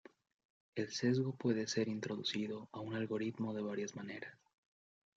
[0.73, 4.33] El sesgo puede ser introducido a un algoritmo de varias maneras.